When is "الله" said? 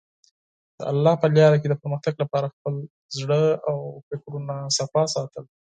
0.91-1.13